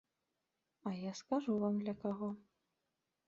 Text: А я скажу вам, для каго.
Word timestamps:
А 0.87 0.93
я 1.09 1.13
скажу 1.19 1.59
вам, 1.63 1.77
для 1.83 1.95
каго. 2.05 2.29